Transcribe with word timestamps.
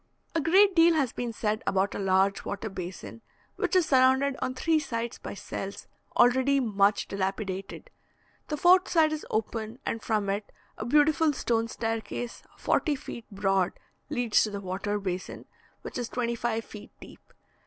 A 0.33 0.41
great 0.41 0.75
deal 0.75 0.95
has 0.95 1.13
been 1.13 1.31
said 1.31 1.61
about 1.67 1.93
a 1.93 1.99
large 1.99 2.43
water 2.43 2.69
basin, 2.69 3.21
which 3.55 3.75
is 3.75 3.85
surrounded 3.85 4.35
on 4.41 4.55
three 4.55 4.79
sides 4.79 5.19
by 5.19 5.35
cells, 5.35 5.85
already 6.17 6.59
much 6.59 7.07
dilapidated; 7.07 7.91
the 8.47 8.57
fourth 8.57 8.89
side 8.89 9.13
is 9.13 9.27
open, 9.29 9.77
and 9.85 10.01
from 10.01 10.27
it 10.27 10.51
a 10.75 10.85
beautiful 10.85 11.33
stone 11.33 11.67
staircase, 11.67 12.41
forty 12.57 12.95
feet 12.95 13.25
broad, 13.31 13.73
leads 14.09 14.41
to 14.41 14.49
the 14.49 14.59
water 14.59 14.97
basin, 14.99 15.45
which 15.83 15.99
is 15.99 16.09
twenty 16.09 16.33
five 16.33 16.65
feet 16.65 16.89
deep. 16.99 17.31